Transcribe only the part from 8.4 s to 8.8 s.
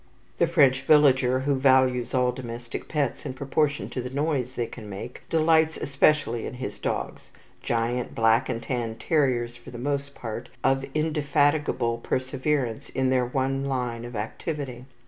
and